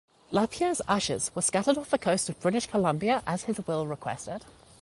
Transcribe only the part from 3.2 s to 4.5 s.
as his will requested.